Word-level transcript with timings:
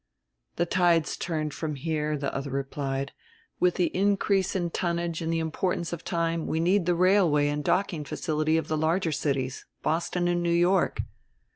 "The 0.55 0.65
tide's 0.65 1.15
turned 1.15 1.53
from 1.53 1.75
here," 1.75 2.17
the 2.17 2.33
other 2.33 2.49
replied; 2.49 3.11
"with 3.59 3.75
the 3.75 3.95
increase 3.95 4.55
in 4.55 4.71
tonnage 4.71 5.21
and 5.21 5.31
the 5.31 5.37
importance 5.37 5.93
of 5.93 6.03
time 6.03 6.47
we 6.47 6.59
need 6.59 6.87
the 6.87 6.95
railway 6.95 7.49
and 7.49 7.63
docking 7.63 8.03
facility 8.03 8.57
of 8.57 8.67
the 8.67 8.77
larger 8.77 9.11
cities 9.11 9.67
Boston 9.83 10.27
and 10.27 10.41
New 10.41 10.49
York." 10.49 11.01